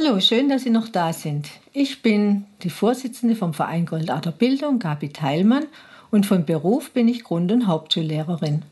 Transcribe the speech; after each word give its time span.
Hallo, 0.00 0.20
schön, 0.20 0.48
dass 0.48 0.62
Sie 0.62 0.70
noch 0.70 0.88
da 0.88 1.12
sind. 1.12 1.48
Ich 1.72 2.02
bin 2.02 2.44
die 2.62 2.70
Vorsitzende 2.70 3.34
vom 3.34 3.52
Verein 3.52 3.84
Goldader 3.84 4.30
Bildung, 4.30 4.78
Gabi 4.78 5.08
Teilmann, 5.08 5.66
und 6.12 6.24
von 6.24 6.44
Beruf 6.44 6.90
bin 6.92 7.08
ich 7.08 7.24
Grund- 7.24 7.50
und 7.50 7.66
Hauptschullehrerin. 7.66 8.62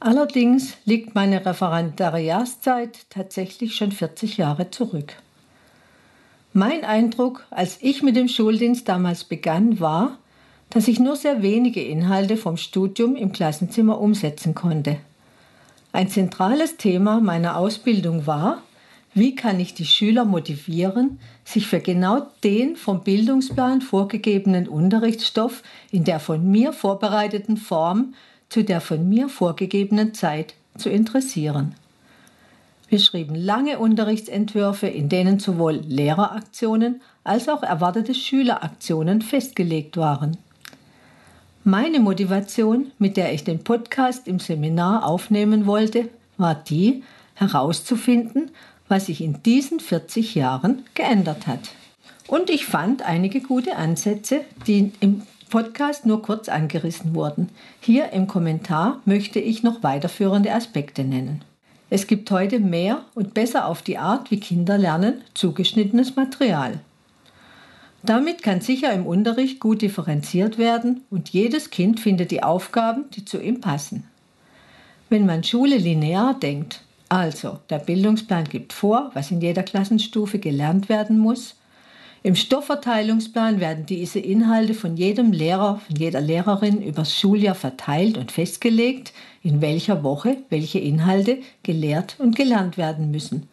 Allerdings 0.00 0.72
liegt 0.86 1.14
meine 1.14 1.44
Referendariatszeit 1.44 3.10
tatsächlich 3.10 3.76
schon 3.76 3.92
40 3.92 4.38
Jahre 4.38 4.70
zurück. 4.70 5.16
Mein 6.54 6.82
Eindruck, 6.82 7.44
als 7.50 7.76
ich 7.82 8.02
mit 8.02 8.16
dem 8.16 8.28
Schuldienst 8.28 8.88
damals 8.88 9.24
begann, 9.24 9.80
war, 9.80 10.16
dass 10.70 10.88
ich 10.88 10.98
nur 10.98 11.16
sehr 11.16 11.42
wenige 11.42 11.82
Inhalte 11.82 12.38
vom 12.38 12.56
Studium 12.56 13.16
im 13.16 13.32
Klassenzimmer 13.32 14.00
umsetzen 14.00 14.54
konnte. 14.54 14.96
Ein 15.92 16.08
zentrales 16.08 16.78
Thema 16.78 17.20
meiner 17.20 17.58
Ausbildung 17.58 18.26
war, 18.26 18.62
wie 19.18 19.34
kann 19.34 19.58
ich 19.58 19.74
die 19.74 19.86
Schüler 19.86 20.24
motivieren, 20.24 21.18
sich 21.44 21.66
für 21.66 21.80
genau 21.80 22.26
den 22.44 22.76
vom 22.76 23.02
Bildungsplan 23.02 23.80
vorgegebenen 23.80 24.68
Unterrichtsstoff 24.68 25.62
in 25.90 26.04
der 26.04 26.20
von 26.20 26.50
mir 26.50 26.72
vorbereiteten 26.72 27.56
Form 27.56 28.14
zu 28.48 28.64
der 28.64 28.80
von 28.80 29.08
mir 29.08 29.28
vorgegebenen 29.28 30.14
Zeit 30.14 30.54
zu 30.76 30.88
interessieren? 30.90 31.74
Wir 32.88 33.00
schrieben 33.00 33.34
lange 33.34 33.78
Unterrichtsentwürfe, 33.78 34.86
in 34.86 35.08
denen 35.08 35.38
sowohl 35.38 35.74
Lehreraktionen 35.86 37.02
als 37.22 37.48
auch 37.48 37.62
erwartete 37.62 38.14
Schüleraktionen 38.14 39.20
festgelegt 39.20 39.98
waren. 39.98 40.38
Meine 41.64 42.00
Motivation, 42.00 42.92
mit 42.98 43.18
der 43.18 43.34
ich 43.34 43.44
den 43.44 43.62
Podcast 43.62 44.26
im 44.26 44.38
Seminar 44.38 45.04
aufnehmen 45.04 45.66
wollte, 45.66 46.08
war 46.38 46.54
die, 46.54 47.02
herauszufinden, 47.34 48.50
was 48.88 49.06
sich 49.06 49.20
in 49.20 49.42
diesen 49.42 49.80
40 49.80 50.34
Jahren 50.34 50.84
geändert 50.94 51.46
hat. 51.46 51.70
Und 52.26 52.50
ich 52.50 52.66
fand 52.66 53.02
einige 53.02 53.40
gute 53.40 53.76
Ansätze, 53.76 54.42
die 54.66 54.92
im 55.00 55.22
Podcast 55.48 56.04
nur 56.04 56.22
kurz 56.22 56.48
angerissen 56.48 57.14
wurden. 57.14 57.48
Hier 57.80 58.12
im 58.12 58.26
Kommentar 58.26 59.00
möchte 59.06 59.40
ich 59.40 59.62
noch 59.62 59.82
weiterführende 59.82 60.52
Aspekte 60.52 61.04
nennen. 61.04 61.42
Es 61.90 62.06
gibt 62.06 62.30
heute 62.30 62.60
mehr 62.60 63.04
und 63.14 63.32
besser 63.32 63.66
auf 63.66 63.80
die 63.80 63.96
Art, 63.96 64.30
wie 64.30 64.40
Kinder 64.40 64.76
lernen, 64.76 65.22
zugeschnittenes 65.32 66.16
Material. 66.16 66.80
Damit 68.02 68.42
kann 68.42 68.60
sicher 68.60 68.92
im 68.92 69.06
Unterricht 69.06 69.58
gut 69.58 69.80
differenziert 69.82 70.58
werden 70.58 71.02
und 71.10 71.30
jedes 71.30 71.70
Kind 71.70 71.98
findet 71.98 72.30
die 72.30 72.42
Aufgaben, 72.42 73.06
die 73.14 73.24
zu 73.24 73.40
ihm 73.40 73.60
passen. 73.60 74.04
Wenn 75.08 75.24
man 75.24 75.42
Schule 75.42 75.78
linear 75.78 76.34
denkt, 76.34 76.82
also, 77.08 77.58
der 77.70 77.78
Bildungsplan 77.78 78.44
gibt 78.44 78.72
vor, 78.72 79.10
was 79.14 79.30
in 79.30 79.40
jeder 79.40 79.62
Klassenstufe 79.62 80.38
gelernt 80.38 80.88
werden 80.88 81.18
muss. 81.18 81.56
Im 82.22 82.34
Stoffverteilungsplan 82.34 83.60
werden 83.60 83.86
diese 83.86 84.18
Inhalte 84.18 84.74
von 84.74 84.96
jedem 84.96 85.32
Lehrer, 85.32 85.80
von 85.86 85.96
jeder 85.96 86.20
Lehrerin 86.20 86.82
übers 86.82 87.16
Schuljahr 87.16 87.54
verteilt 87.54 88.18
und 88.18 88.32
festgelegt, 88.32 89.12
in 89.42 89.60
welcher 89.60 90.02
Woche 90.02 90.38
welche 90.50 90.80
Inhalte 90.80 91.38
gelehrt 91.62 92.16
und 92.18 92.36
gelernt 92.36 92.76
werden 92.76 93.10
müssen. 93.10 93.48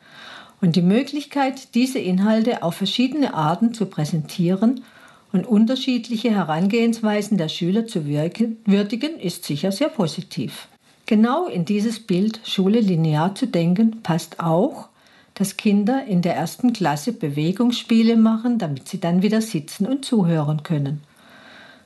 Und 0.60 0.76
die 0.76 0.82
Möglichkeit, 0.82 1.76
diese 1.76 2.00
Inhalte 2.00 2.64
auf 2.64 2.76
verschiedene 2.76 3.36
Arten 3.36 3.74
zu 3.74 3.86
präsentieren 3.86 4.84
und 5.32 5.46
unterschiedliche 5.46 6.32
Herangehensweisen 6.32 7.38
der 7.38 7.50
Schüler 7.50 7.86
zu 7.86 8.06
würdigen, 8.06 9.20
ist 9.20 9.46
sicher 9.46 9.72
sehr 9.72 9.90
positiv. 9.90 10.68
Genau 11.06 11.48
in 11.48 11.66
dieses 11.66 12.00
Bild, 12.00 12.40
Schule 12.46 12.80
linear 12.80 13.36
zu 13.36 13.46
denken, 13.46 14.02
passt 14.02 14.40
auch, 14.40 14.90
dass 15.36 15.58
Kinder 15.58 16.06
in 16.06 16.22
der 16.22 16.36
ersten 16.36 16.74
Klasse 16.74 17.12
Bewegungsspiele 17.12 18.16
machen, 18.16 18.58
damit 18.58 18.88
sie 18.88 19.00
dann 19.00 19.22
wieder 19.22 19.42
sitzen 19.42 19.86
und 19.86 20.04
zuhören 20.04 20.64
können. 20.64 21.02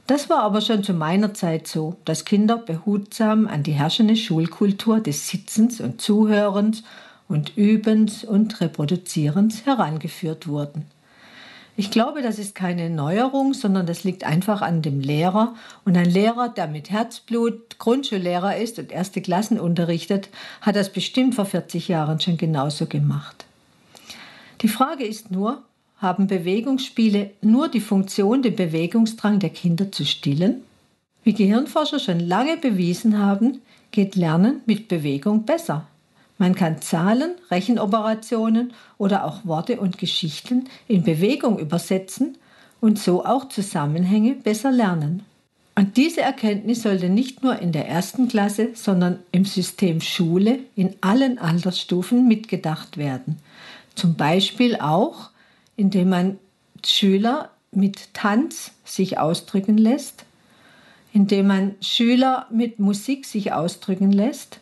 Das 0.08 0.30
war 0.30 0.44
aber 0.44 0.62
schon 0.62 0.84
zu 0.84 0.94
meiner 0.94 1.34
Zeit 1.34 1.68
so, 1.68 1.98
dass 2.06 2.26
Kinder 2.26 2.58
behutsam 2.58 3.48
an 3.48 3.64
die 3.64 3.74
herrschende 3.74 4.16
Schulkultur 4.16 5.02
des 5.02 5.28
Sitzens 5.28 5.82
und 5.82 6.02
Zuhörens 6.02 6.84
und 7.28 7.58
Übens 7.58 8.24
und 8.24 8.62
Reproduzierens 8.62 9.66
herangeführt 9.66 10.48
wurden. 10.48 10.86
Ich 11.80 11.92
glaube, 11.92 12.22
das 12.22 12.40
ist 12.40 12.56
keine 12.56 12.90
Neuerung, 12.90 13.54
sondern 13.54 13.86
das 13.86 14.04
liegt 14.04 14.26
einfach 14.26 14.62
an 14.62 14.82
dem 14.82 15.00
Lehrer. 15.00 15.56
Und 15.86 15.96
ein 15.96 16.10
Lehrer, 16.10 16.50
der 16.50 16.68
mit 16.68 16.90
Herzblut 16.90 17.80
Grundschullehrer 17.80 18.58
ist 18.58 18.80
und 18.80 18.92
erste 18.92 19.22
Klassen 19.22 19.58
unterrichtet, 19.58 20.28
hat 20.60 20.76
das 20.76 20.92
bestimmt 20.92 21.36
vor 21.36 21.46
40 21.46 21.88
Jahren 21.88 22.20
schon 22.20 22.36
genauso 22.36 22.86
gemacht. 22.86 23.46
Die 24.60 24.68
Frage 24.68 25.06
ist 25.06 25.32
nur, 25.32 25.64
haben 26.00 26.28
Bewegungsspiele 26.28 27.30
nur 27.40 27.70
die 27.70 27.80
Funktion, 27.80 28.42
den 28.42 28.58
Bewegungsdrang 28.58 29.40
der 29.40 29.52
Kinder 29.52 29.90
zu 29.90 30.06
stillen? 30.06 30.64
Wie 31.24 31.34
Gehirnforscher 31.34 32.00
schon 32.00 32.20
lange 32.20 32.58
bewiesen 32.58 33.20
haben, 33.20 33.62
geht 33.92 34.18
Lernen 34.18 34.64
mit 34.66 34.90
Bewegung 34.90 35.46
besser. 35.46 35.88
Man 36.40 36.56
kann 36.56 36.82
Zahlen, 36.82 37.36
Rechenoperationen 37.52 38.74
oder 38.98 39.26
auch 39.26 39.46
Worte 39.46 39.80
und 39.80 39.98
Geschichten 39.98 40.70
in 40.88 41.04
Bewegung 41.04 41.60
übersetzen 41.60 42.38
und 42.80 42.98
so 42.98 43.26
auch 43.26 43.50
Zusammenhänge 43.50 44.36
besser 44.36 44.72
lernen. 44.72 45.26
Und 45.76 45.98
diese 45.98 46.22
Erkenntnis 46.22 46.84
sollte 46.84 47.10
nicht 47.10 47.44
nur 47.44 47.60
in 47.60 47.74
der 47.74 47.88
ersten 47.88 48.30
Klasse, 48.30 48.70
sondern 48.74 49.20
im 49.34 49.44
System 49.44 50.00
Schule 50.00 50.60
in 50.76 50.96
allen 51.02 51.40
Altersstufen 51.40 52.28
mitgedacht 52.28 52.98
werden. 52.98 53.38
Zum 53.96 54.16
Beispiel 54.16 54.78
auch, 54.78 55.32
indem 55.76 56.10
man 56.10 56.38
Schüler 56.86 57.50
mit 57.72 58.14
Tanz 58.14 58.72
sich 58.86 59.20
ausdrücken 59.20 59.78
lässt, 59.78 60.24
indem 61.12 61.48
man 61.48 61.76
Schüler 61.82 62.48
mit 62.50 62.80
Musik 62.80 63.26
sich 63.26 63.52
ausdrücken 63.52 64.12
lässt 64.14 64.60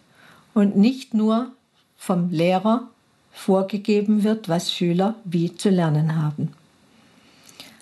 und 0.55 0.75
nicht 0.75 1.13
nur 1.13 1.51
vom 1.97 2.29
Lehrer 2.29 2.87
vorgegeben 3.31 4.23
wird, 4.23 4.49
was 4.49 4.73
Schüler 4.73 5.15
wie 5.23 5.55
zu 5.55 5.69
lernen 5.69 6.21
haben. 6.21 6.53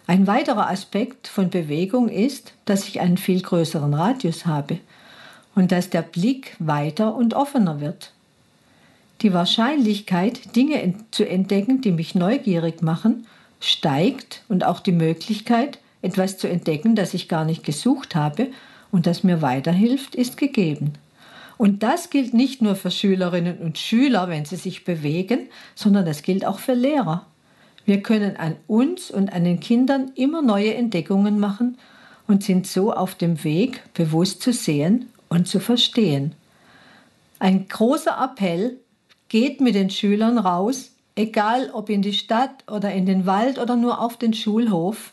Ein 0.07 0.27
weiterer 0.27 0.69
Aspekt 0.69 1.27
von 1.27 1.49
Bewegung 1.49 2.09
ist, 2.09 2.53
dass 2.65 2.87
ich 2.87 2.99
einen 2.99 3.17
viel 3.17 3.41
größeren 3.41 3.93
Radius 3.93 4.45
habe 4.45 4.79
und 5.55 5.71
dass 5.71 5.89
der 5.89 6.03
Blick 6.03 6.55
weiter 6.59 7.15
und 7.15 7.33
offener 7.33 7.81
wird. 7.81 8.11
Die 9.21 9.33
Wahrscheinlichkeit, 9.33 10.55
Dinge 10.55 10.93
zu 11.11 11.27
entdecken, 11.27 11.81
die 11.81 11.91
mich 11.91 12.13
neugierig 12.13 12.81
machen, 12.81 13.25
steigt 13.59 14.43
und 14.49 14.63
auch 14.63 14.79
die 14.79 14.91
Möglichkeit, 14.91 15.79
etwas 16.01 16.37
zu 16.37 16.47
entdecken, 16.47 16.95
das 16.95 17.13
ich 17.13 17.27
gar 17.27 17.45
nicht 17.45 17.63
gesucht 17.63 18.13
habe 18.13 18.47
und 18.91 19.07
das 19.07 19.23
mir 19.23 19.41
weiterhilft, 19.41 20.13
ist 20.13 20.37
gegeben. 20.37 20.93
Und 21.57 21.83
das 21.83 22.09
gilt 22.09 22.33
nicht 22.33 22.61
nur 22.61 22.75
für 22.75 22.91
Schülerinnen 22.91 23.59
und 23.59 23.77
Schüler, 23.77 24.27
wenn 24.27 24.45
sie 24.45 24.57
sich 24.57 24.83
bewegen, 24.83 25.49
sondern 25.73 26.05
das 26.05 26.21
gilt 26.21 26.45
auch 26.45 26.59
für 26.59 26.73
Lehrer. 26.73 27.25
Wir 27.85 28.01
können 28.01 28.35
an 28.35 28.55
uns 28.67 29.11
und 29.11 29.31
an 29.31 29.43
den 29.43 29.59
Kindern 29.59 30.11
immer 30.15 30.41
neue 30.41 30.73
Entdeckungen 30.73 31.39
machen 31.39 31.77
und 32.27 32.43
sind 32.43 32.67
so 32.67 32.91
auf 32.91 33.15
dem 33.15 33.43
Weg, 33.43 33.81
bewusst 33.93 34.41
zu 34.41 34.51
sehen 34.51 35.09
und 35.29 35.47
zu 35.47 35.59
verstehen. 35.59 36.33
Ein 37.39 37.67
großer 37.67 38.17
Appell 38.21 38.77
geht 39.29 39.61
mit 39.61 39.75
den 39.75 39.89
Schülern 39.89 40.37
raus, 40.37 40.91
egal 41.15 41.69
ob 41.71 41.89
in 41.89 42.01
die 42.01 42.13
Stadt 42.13 42.63
oder 42.69 42.91
in 42.91 43.05
den 43.05 43.25
Wald 43.25 43.59
oder 43.59 43.75
nur 43.75 44.01
auf 44.01 44.17
den 44.17 44.33
Schulhof. 44.33 45.11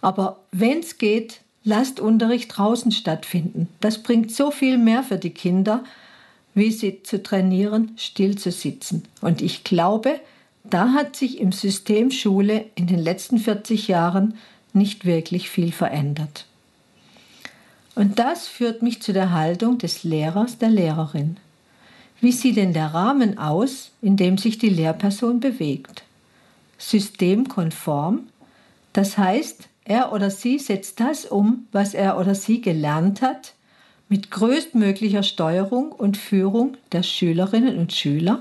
Aber 0.00 0.40
wenn 0.52 0.80
es 0.80 0.98
geht, 0.98 1.40
lasst 1.64 1.98
Unterricht 1.98 2.56
draußen 2.56 2.92
stattfinden. 2.92 3.68
Das 3.80 4.02
bringt 4.02 4.30
so 4.30 4.50
viel 4.50 4.78
mehr 4.78 5.02
für 5.02 5.18
die 5.18 5.30
Kinder, 5.30 5.82
wie 6.54 6.70
sie 6.70 7.02
zu 7.02 7.22
trainieren, 7.22 7.92
still 7.96 8.36
zu 8.36 8.52
sitzen. 8.52 9.02
Und 9.20 9.42
ich 9.42 9.64
glaube, 9.64 10.20
da 10.62 10.92
hat 10.92 11.16
sich 11.16 11.40
im 11.40 11.52
System 11.52 12.10
Schule 12.10 12.66
in 12.74 12.86
den 12.86 12.98
letzten 12.98 13.38
40 13.38 13.88
Jahren 13.88 14.34
nicht 14.72 15.04
wirklich 15.04 15.50
viel 15.50 15.72
verändert. 15.72 16.46
Und 17.94 18.18
das 18.18 18.48
führt 18.48 18.82
mich 18.82 19.02
zu 19.02 19.12
der 19.12 19.32
Haltung 19.32 19.78
des 19.78 20.04
Lehrers, 20.04 20.58
der 20.58 20.70
Lehrerin. 20.70 21.36
Wie 22.20 22.32
sieht 22.32 22.56
denn 22.56 22.72
der 22.72 22.94
Rahmen 22.94 23.38
aus, 23.38 23.90
in 24.02 24.16
dem 24.16 24.38
sich 24.38 24.58
die 24.58 24.68
Lehrperson 24.68 25.40
bewegt? 25.40 26.02
Systemkonform, 26.78 28.20
das 28.92 29.16
heißt, 29.18 29.68
er 29.84 30.12
oder 30.12 30.30
sie 30.30 30.58
setzt 30.58 31.00
das 31.00 31.26
um, 31.26 31.66
was 31.72 31.94
er 31.94 32.18
oder 32.18 32.34
sie 32.34 32.60
gelernt 32.60 33.22
hat, 33.22 33.54
mit 34.08 34.30
größtmöglicher 34.30 35.22
Steuerung 35.22 35.92
und 35.92 36.16
Führung 36.16 36.76
der 36.92 37.02
Schülerinnen 37.02 37.78
und 37.78 37.92
Schüler? 37.92 38.40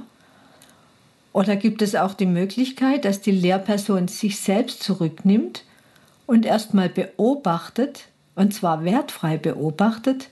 Oder 1.31 1.55
gibt 1.55 1.81
es 1.81 1.95
auch 1.95 2.13
die 2.13 2.27
Möglichkeit, 2.27 3.05
dass 3.05 3.21
die 3.21 3.31
Lehrperson 3.31 4.07
sich 4.07 4.39
selbst 4.39 4.83
zurücknimmt 4.83 5.63
und 6.27 6.45
erstmal 6.45 6.89
beobachtet, 6.89 8.05
und 8.35 8.53
zwar 8.53 8.85
wertfrei 8.85 9.37
beobachtet, 9.37 10.29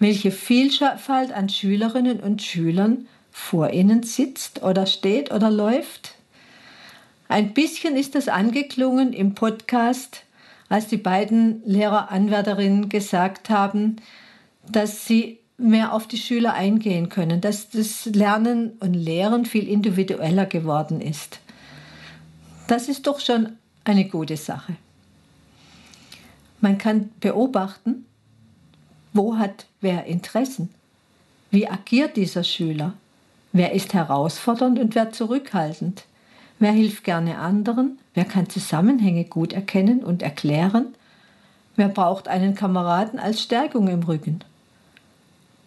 welche 0.00 0.30
Vielfalt 0.30 1.32
an 1.32 1.48
Schülerinnen 1.48 2.20
und 2.20 2.42
Schülern 2.42 3.06
vor 3.30 3.70
ihnen 3.70 4.02
sitzt 4.02 4.62
oder 4.62 4.86
steht 4.86 5.30
oder 5.30 5.50
läuft? 5.50 6.14
Ein 7.28 7.54
bisschen 7.54 7.96
ist 7.96 8.16
das 8.16 8.26
angeklungen 8.26 9.12
im 9.12 9.34
Podcast, 9.34 10.24
als 10.70 10.86
die 10.86 10.96
beiden 10.96 11.62
Lehreranwärterinnen 11.66 12.88
gesagt 12.88 13.50
haben, 13.50 13.96
dass 14.66 15.04
sie 15.04 15.40
mehr 15.58 15.92
auf 15.92 16.06
die 16.06 16.16
Schüler 16.16 16.54
eingehen 16.54 17.10
können, 17.10 17.42
dass 17.42 17.68
das 17.68 18.06
Lernen 18.06 18.78
und 18.80 18.94
Lehren 18.94 19.44
viel 19.44 19.68
individueller 19.68 20.46
geworden 20.46 21.02
ist. 21.02 21.40
Das 22.68 22.88
ist 22.88 23.06
doch 23.06 23.20
schon 23.20 23.56
eine 23.84 24.08
gute 24.08 24.36
Sache. 24.36 24.76
Man 26.60 26.78
kann 26.78 27.10
beobachten, 27.20 28.06
wo 29.12 29.36
hat 29.36 29.66
wer 29.80 30.04
Interessen, 30.04 30.70
wie 31.50 31.68
agiert 31.68 32.16
dieser 32.16 32.44
Schüler, 32.44 32.94
wer 33.52 33.72
ist 33.72 33.92
herausfordernd 33.92 34.78
und 34.78 34.94
wer 34.94 35.10
zurückhaltend. 35.10 36.04
Wer 36.60 36.72
hilft 36.72 37.04
gerne 37.04 37.38
anderen? 37.38 37.98
Wer 38.12 38.26
kann 38.26 38.50
Zusammenhänge 38.50 39.24
gut 39.24 39.54
erkennen 39.54 40.04
und 40.04 40.22
erklären? 40.22 40.94
Wer 41.74 41.88
braucht 41.88 42.28
einen 42.28 42.54
Kameraden 42.54 43.18
als 43.18 43.42
Stärkung 43.42 43.88
im 43.88 44.02
Rücken? 44.02 44.44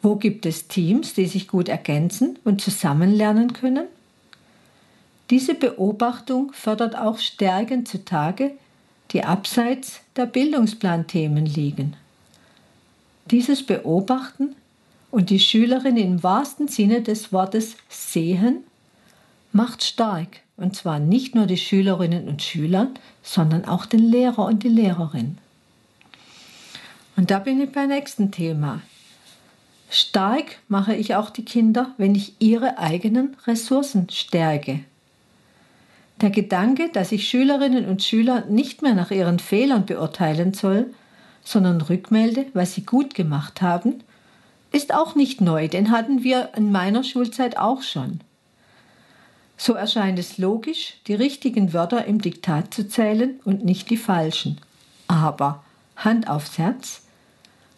Wo 0.04 0.18
gibt 0.18 0.46
es 0.46 0.68
Teams, 0.68 1.16
die 1.16 1.26
sich 1.26 1.48
gut 1.48 1.68
ergänzen 1.68 2.38
und 2.44 2.62
zusammen 2.62 3.12
lernen 3.12 3.54
können? 3.54 3.88
Diese 5.32 5.56
Beobachtung 5.56 6.54
fördert 6.54 6.96
auch 6.96 7.18
Stärken 7.18 7.88
zutage, 7.88 8.52
die 9.12 9.24
abseits 9.24 10.02
der 10.16 10.28
Bildungsplanthemen 10.28 11.48
liegen. 11.48 11.96
Dieses 13.32 13.66
Beobachten 13.66 14.56
und 15.10 15.32
die 15.32 15.40
Schülerin 15.40 15.98
im 15.98 16.22
wahrsten 16.22 16.68
Sinne 16.68 17.02
des 17.02 17.34
Wortes 17.34 17.78
sehen, 17.90 18.58
macht 19.54 19.84
stark. 19.84 20.43
Und 20.56 20.76
zwar 20.76 21.00
nicht 21.00 21.36
nur 21.36 21.46
die 21.46 21.58
Schülerinnen 21.58 22.28
und 22.28 22.42
Schüler, 22.42 22.90
sondern 23.22 23.66
auch 23.66 23.86
den 23.86 24.00
Lehrer 24.00 24.46
und 24.46 24.64
die 24.64 24.70
Lehrerin. 24.70 25.38
Und 27.16 27.32
da 27.32 27.40
bin 27.40 27.62
ich 27.62 27.72
beim 27.72 27.90
nächsten 27.90 28.32
Thema. 28.32 28.82
Stark 29.90 30.58
mache 30.68 30.96
ich 30.96 31.16
auch 31.16 31.30
die 31.30 31.46
Kinder, 31.46 31.94
wenn 31.98 32.16
ich 32.16 32.34
ihre 32.40 32.80
eigenen 32.80 33.36
Ressourcen 33.46 34.10
stärke. 34.10 34.80
Der 36.22 36.30
Gedanke, 36.30 36.90
dass 36.92 37.12
ich 37.12 37.28
Schülerinnen 37.28 37.86
und 37.86 38.04
Schüler 38.04 38.46
nicht 38.46 38.82
mehr 38.82 38.96
nach 38.96 39.12
ihren 39.12 39.40
Fehlern 39.40 39.86
beurteilen 39.86 40.54
soll, 40.54 40.88
sondern 41.44 41.82
rückmelde, 41.82 42.46
was 42.54 42.74
sie 42.74 42.86
gut 42.86 43.14
gemacht 43.14 43.62
haben, 43.62 44.04
ist 44.72 44.94
auch 44.94 45.16
nicht 45.16 45.42
neu, 45.42 45.68
den 45.68 45.92
hatten 45.92 46.24
wir 46.24 46.50
in 46.56 46.72
meiner 46.72 47.04
Schulzeit 47.04 47.58
auch 47.58 47.84
schon. 47.84 48.22
So 49.58 49.74
erscheint 49.74 50.20
es 50.20 50.38
logisch, 50.38 50.96
die 51.08 51.14
richtigen 51.14 51.74
Wörter 51.74 52.06
im 52.06 52.22
Diktat 52.22 52.74
zu 52.74 52.88
zählen 52.88 53.40
und 53.46 53.64
nicht 53.64 53.90
die 53.90 53.98
falschen. 53.98 54.60
Aber 55.08 55.64
Hand 55.96 56.28
aufs 56.28 56.58
Herz, 56.58 57.04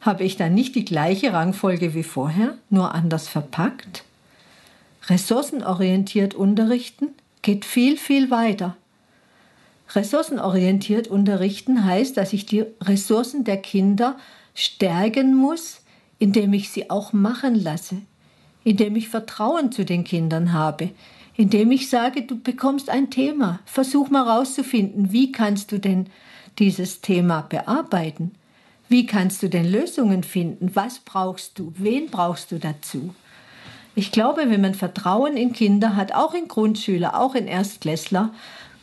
habe 0.02 0.24
ich 0.24 0.38
dann 0.38 0.54
nicht 0.54 0.76
die 0.76 0.86
gleiche 0.86 1.34
Rangfolge 1.34 1.94
wie 1.96 2.04
vorher, 2.04 2.58
nur 2.70 2.94
anders 2.94 3.28
verpackt? 3.28 4.04
Ressourcenorientiert 5.08 6.34
unterrichten 6.34 7.10
geht 7.42 7.66
viel, 7.66 7.98
viel 7.98 8.32
weiter. 8.32 8.76
Ressourcenorientiert 9.94 11.08
unterrichten 11.08 11.86
heißt, 11.86 12.18
dass 12.18 12.34
ich 12.34 12.46
die 12.46 12.66
Ressourcen 12.82 13.44
der 13.44 13.58
Kinder 13.58 14.18
stärken 14.56 15.36
muss, 15.36 15.82
indem 16.18 16.54
ich 16.54 16.70
sie 16.70 16.90
auch 16.90 17.14
machen 17.14 17.56
lasse, 17.56 17.98
indem 18.64 18.96
ich 18.96 19.10
Vertrauen 19.10 19.72
zu 19.72 19.86
den 19.86 20.04
Kindern 20.04 20.54
habe, 20.54 20.90
indem 21.38 21.72
ich 21.72 21.90
sage, 21.90 22.24
du 22.24 22.40
bekommst 22.40 22.90
ein 22.90 23.10
Thema. 23.10 23.60
Versuch 23.66 24.10
mal 24.10 24.24
rauszufinden, 24.24 25.12
wie 25.12 25.32
kannst 25.32 25.72
du 25.72 25.80
denn 25.80 26.08
dieses 26.60 27.02
Thema 27.02 27.42
bearbeiten? 27.42 28.32
Wie 28.88 29.06
kannst 29.06 29.44
du 29.44 29.50
denn 29.50 29.70
Lösungen 29.70 30.24
finden? 30.24 30.72
Was 30.76 31.00
brauchst 31.00 31.58
du? 31.60 31.74
Wen 31.78 32.08
brauchst 32.08 32.52
du 32.52 32.60
dazu? 32.60 33.14
Ich 33.96 34.12
glaube, 34.12 34.50
wenn 34.50 34.62
man 34.62 34.76
Vertrauen 34.76 35.38
in 35.38 35.54
Kinder 35.54 35.96
hat, 35.96 36.14
auch 36.14 36.34
in 36.34 36.48
Grundschüler, 36.48 37.20
auch 37.20 37.34
in 37.34 37.48
Erstklässler, 37.48 38.34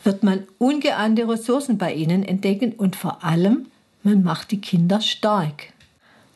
wird 0.04 0.22
man 0.22 0.44
ungeahnte 0.58 1.28
Ressourcen 1.28 1.78
bei 1.78 1.94
ihnen 1.94 2.24
entdecken 2.24 2.72
und 2.72 2.96
vor 2.96 3.22
allem, 3.22 3.66
man 4.02 4.24
macht 4.24 4.50
die 4.50 4.60
Kinder 4.60 5.00
stark. 5.00 5.72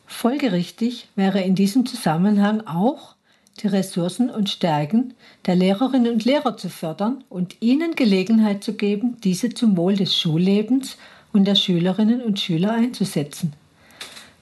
Folgerichtig 0.07 1.09
wäre 1.17 1.41
in 1.41 1.57
diesem 1.57 1.85
Zusammenhang 1.85 2.65
auch, 2.67 3.16
die 3.57 3.69
Ressourcen 3.69 4.31
und 4.31 4.51
Stärken 4.51 5.15
der 5.47 5.57
Lehrerinnen 5.57 6.13
und 6.13 6.25
Lehrer 6.25 6.57
zu 6.57 6.69
fördern 6.69 7.25
und 7.29 7.57
ihnen 7.61 7.95
Gelegenheit 7.95 8.63
zu 8.63 8.75
geben, 8.75 9.17
diese 9.23 9.51
zum 9.51 9.77
Wohl 9.77 9.97
des 9.97 10.17
Schullebens 10.17 10.97
und 11.33 11.47
der 11.47 11.55
Schülerinnen 11.55 12.23
und 12.23 12.41
Schüler 12.41 12.73
einzusetzen. 12.73 13.53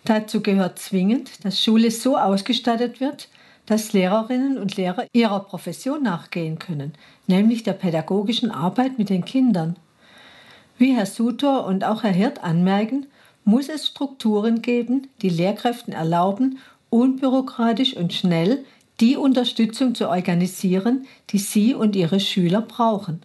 Dazu 0.05 0.43
gehört 0.43 0.79
zwingend, 0.79 1.45
dass 1.45 1.63
Schule 1.63 1.91
so 1.91 2.17
ausgestattet 2.17 3.01
wird, 3.01 3.29
dass 3.67 3.93
Lehrerinnen 3.93 4.59
und 4.59 4.77
Lehrer 4.77 5.07
ihrer 5.13 5.41
Profession 5.41 6.03
nachgehen 6.03 6.59
können, 6.59 6.93
nämlich 7.27 7.63
der 7.63 7.73
pädagogischen 7.73 8.51
Arbeit 8.51 8.99
mit 8.99 9.09
den 9.09 9.25
Kindern. 9.25 9.77
Wie 10.77 10.95
Herr 10.95 11.07
Sutor 11.07 11.65
und 11.67 11.85
auch 11.85 12.03
Herr 12.03 12.13
Hirt 12.13 12.45
anmerken, 12.45 13.07
muss 13.45 13.69
es 13.69 13.87
Strukturen 13.87 14.61
geben, 14.63 15.09
die 15.23 15.29
Lehrkräften 15.29 15.93
erlauben, 15.93 16.59
unbürokratisch 16.91 17.97
und 17.97 18.13
schnell 18.13 18.65
die 19.01 19.17
Unterstützung 19.17 19.95
zu 19.95 20.09
organisieren, 20.09 21.07
die 21.31 21.39
Sie 21.39 21.75
und 21.75 21.97
Ihre 21.97 22.21
Schüler 22.21 22.61
brauchen. 22.61 23.23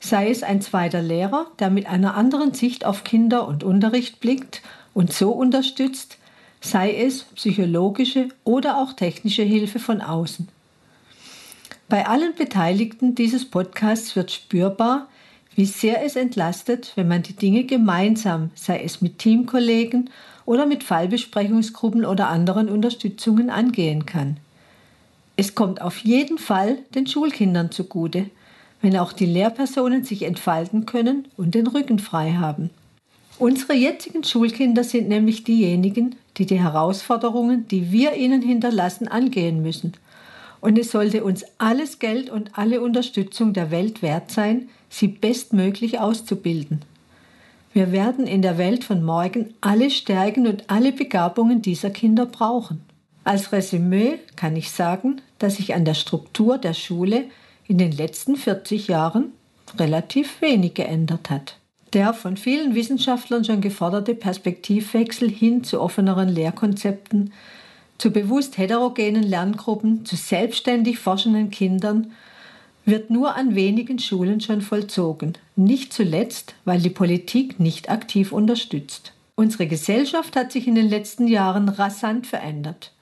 Sei 0.00 0.30
es 0.30 0.42
ein 0.42 0.60
zweiter 0.60 1.02
Lehrer, 1.02 1.46
der 1.58 1.70
mit 1.70 1.86
einer 1.86 2.14
anderen 2.14 2.54
Sicht 2.54 2.84
auf 2.84 3.04
Kinder 3.04 3.48
und 3.48 3.64
Unterricht 3.64 4.20
blickt 4.20 4.62
und 4.94 5.12
so 5.12 5.32
unterstützt, 5.32 6.18
sei 6.60 6.94
es 6.94 7.24
psychologische 7.24 8.28
oder 8.44 8.78
auch 8.78 8.92
technische 8.92 9.42
Hilfe 9.42 9.78
von 9.78 10.00
außen. 10.00 10.48
Bei 11.88 12.06
allen 12.06 12.34
Beteiligten 12.34 13.14
dieses 13.14 13.46
Podcasts 13.46 14.14
wird 14.14 14.30
spürbar, 14.30 15.08
wie 15.54 15.64
sehr 15.64 16.04
es 16.04 16.16
entlastet, 16.16 16.92
wenn 16.94 17.08
man 17.08 17.22
die 17.22 17.32
Dinge 17.32 17.64
gemeinsam, 17.64 18.50
sei 18.54 18.82
es 18.82 19.00
mit 19.00 19.18
Teamkollegen 19.18 20.10
oder 20.44 20.66
mit 20.66 20.84
Fallbesprechungsgruppen 20.84 22.04
oder 22.04 22.28
anderen 22.28 22.68
Unterstützungen 22.68 23.50
angehen 23.50 24.06
kann. 24.06 24.36
Es 25.40 25.54
kommt 25.54 25.80
auf 25.80 25.98
jeden 25.98 26.36
Fall 26.36 26.78
den 26.96 27.06
Schulkindern 27.06 27.70
zugute, 27.70 28.28
wenn 28.82 28.96
auch 28.96 29.12
die 29.12 29.24
Lehrpersonen 29.24 30.02
sich 30.02 30.22
entfalten 30.24 30.84
können 30.84 31.28
und 31.36 31.54
den 31.54 31.68
Rücken 31.68 32.00
frei 32.00 32.32
haben. 32.32 32.70
Unsere 33.38 33.74
jetzigen 33.74 34.24
Schulkinder 34.24 34.82
sind 34.82 35.08
nämlich 35.08 35.44
diejenigen, 35.44 36.16
die 36.38 36.46
die 36.46 36.58
Herausforderungen, 36.58 37.68
die 37.68 37.92
wir 37.92 38.14
ihnen 38.14 38.42
hinterlassen, 38.42 39.06
angehen 39.06 39.62
müssen. 39.62 39.92
Und 40.60 40.76
es 40.76 40.90
sollte 40.90 41.22
uns 41.22 41.44
alles 41.58 42.00
Geld 42.00 42.30
und 42.30 42.58
alle 42.58 42.80
Unterstützung 42.80 43.52
der 43.52 43.70
Welt 43.70 44.02
wert 44.02 44.32
sein, 44.32 44.68
sie 44.90 45.06
bestmöglich 45.06 46.00
auszubilden. 46.00 46.82
Wir 47.72 47.92
werden 47.92 48.26
in 48.26 48.42
der 48.42 48.58
Welt 48.58 48.82
von 48.82 49.04
morgen 49.04 49.54
alle 49.60 49.90
Stärken 49.90 50.48
und 50.48 50.64
alle 50.68 50.90
Begabungen 50.90 51.62
dieser 51.62 51.90
Kinder 51.90 52.26
brauchen. 52.26 52.87
Als 53.28 53.52
Resümee 53.52 54.20
kann 54.36 54.56
ich 54.56 54.70
sagen, 54.70 55.20
dass 55.38 55.56
sich 55.56 55.74
an 55.74 55.84
der 55.84 55.92
Struktur 55.92 56.56
der 56.56 56.72
Schule 56.72 57.24
in 57.66 57.76
den 57.76 57.92
letzten 57.92 58.36
40 58.36 58.88
Jahren 58.88 59.34
relativ 59.76 60.40
wenig 60.40 60.72
geändert 60.72 61.28
hat. 61.28 61.58
Der 61.92 62.14
von 62.14 62.38
vielen 62.38 62.74
Wissenschaftlern 62.74 63.44
schon 63.44 63.60
geforderte 63.60 64.14
Perspektivwechsel 64.14 65.28
hin 65.28 65.62
zu 65.62 65.78
offeneren 65.78 66.30
Lehrkonzepten, 66.30 67.34
zu 67.98 68.12
bewusst 68.12 68.56
heterogenen 68.56 69.24
Lerngruppen, 69.24 70.06
zu 70.06 70.16
selbstständig 70.16 70.98
forschenden 70.98 71.50
Kindern 71.50 72.12
wird 72.86 73.10
nur 73.10 73.36
an 73.36 73.54
wenigen 73.54 73.98
Schulen 73.98 74.40
schon 74.40 74.62
vollzogen, 74.62 75.34
nicht 75.54 75.92
zuletzt, 75.92 76.54
weil 76.64 76.80
die 76.80 76.88
Politik 76.88 77.60
nicht 77.60 77.90
aktiv 77.90 78.32
unterstützt. 78.32 79.12
Unsere 79.34 79.66
Gesellschaft 79.66 80.34
hat 80.34 80.50
sich 80.50 80.66
in 80.66 80.76
den 80.76 80.88
letzten 80.88 81.28
Jahren 81.28 81.68
rasant 81.68 82.26
verändert. 82.26 82.92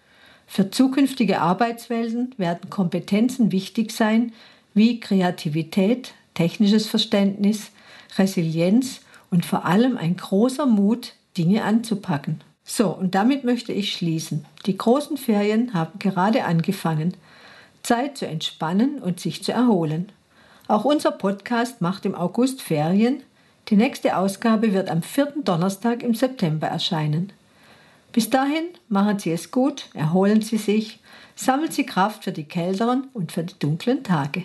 Für 0.47 0.71
zukünftige 0.71 1.41
Arbeitswelten 1.41 2.35
werden 2.39 2.71
Kompetenzen 2.71 3.53
wichtig 3.53 3.93
sein, 3.93 4.33
wie 4.75 5.01
Kreativität, 5.01 6.15
technisches 6.35 6.87
Verständnis, 6.87 7.71
Resilienz 8.17 9.01
und 9.31 9.45
vor 9.45 9.65
allem 9.65 9.97
ein 9.97 10.17
großer 10.17 10.67
Mut, 10.67 11.15
Dinge 11.37 11.65
anzupacken. 11.65 12.41
So, 12.65 12.89
und 12.89 13.15
damit 13.15 13.45
möchte 13.45 13.73
ich 13.73 13.93
schließen. 13.93 14.45
Die 14.67 14.77
großen 14.77 15.17
Ferien 15.17 15.75
haben 15.75 15.99
gerade 15.99 16.45
angefangen. 16.45 17.15
Zeit 17.83 18.19
zu 18.19 18.27
entspannen 18.27 18.99
und 18.99 19.21
sich 19.21 19.45
zu 19.45 19.53
erholen. 19.53 20.11
Auch 20.67 20.85
unser 20.85 21.13
Podcast 21.13 21.81
macht 21.81 22.05
im 22.05 22.15
August 22.15 22.61
Ferien. 22.61 23.23
Die 23.69 23.77
nächste 23.77 24.17
Ausgabe 24.17 24.73
wird 24.73 24.91
am 24.91 25.03
vierten 25.03 25.45
Donnerstag 25.45 26.03
im 26.03 26.15
September 26.15 26.67
erscheinen. 26.67 27.33
Bis 28.17 28.31
dahin 28.31 28.69
machen 28.89 29.19
Sie 29.19 29.31
es 29.31 29.51
gut, 29.51 29.91
erholen 29.93 30.41
Sie 30.41 30.57
sich, 30.57 31.01
sammeln 31.35 31.71
Sie 31.71 31.85
Kraft 31.85 32.25
für 32.25 32.33
die 32.33 32.45
kälteren 32.45 33.09
und 33.13 33.31
für 33.31 33.45
die 33.45 33.59
dunklen 33.59 34.03
Tage. 34.05 34.45